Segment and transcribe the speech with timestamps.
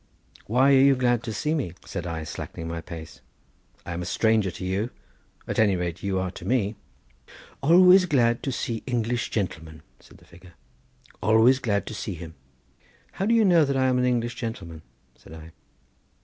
[0.47, 3.21] "Why are you glad to see me?" said I, slackening my pace;
[3.85, 4.89] "I am a stranger to you;
[5.47, 6.75] at any rate, you are to me."
[7.61, 10.53] "Always glad to see English gentleman," said the figure;
[11.21, 12.33] "always glad to see him."
[13.11, 14.81] "How do you know that I am an English gentleman?"
[15.15, 15.51] said I.